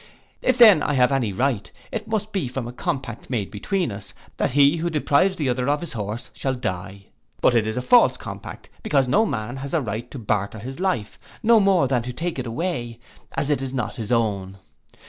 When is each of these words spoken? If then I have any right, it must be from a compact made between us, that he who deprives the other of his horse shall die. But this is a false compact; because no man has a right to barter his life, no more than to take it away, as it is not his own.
If 0.41 0.57
then 0.57 0.81
I 0.81 0.93
have 0.93 1.11
any 1.11 1.31
right, 1.31 1.71
it 1.91 2.07
must 2.07 2.31
be 2.31 2.47
from 2.47 2.67
a 2.67 2.73
compact 2.73 3.29
made 3.29 3.51
between 3.51 3.91
us, 3.91 4.15
that 4.37 4.49
he 4.53 4.77
who 4.77 4.89
deprives 4.89 5.35
the 5.35 5.47
other 5.47 5.69
of 5.69 5.79
his 5.81 5.93
horse 5.93 6.31
shall 6.33 6.55
die. 6.55 7.05
But 7.39 7.53
this 7.53 7.67
is 7.67 7.77
a 7.77 7.83
false 7.83 8.17
compact; 8.17 8.67
because 8.81 9.07
no 9.07 9.27
man 9.27 9.57
has 9.57 9.75
a 9.75 9.79
right 9.81 10.09
to 10.09 10.17
barter 10.17 10.57
his 10.57 10.79
life, 10.79 11.19
no 11.43 11.59
more 11.59 11.87
than 11.87 12.01
to 12.01 12.13
take 12.13 12.39
it 12.39 12.47
away, 12.47 12.97
as 13.33 13.51
it 13.51 13.61
is 13.61 13.75
not 13.75 13.97
his 13.97 14.11
own. 14.11 14.57